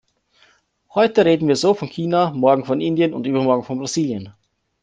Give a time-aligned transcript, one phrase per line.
[0.95, 4.33] Heute reden wir so von China, morgen von Indien, und übermorgen von Brasilien.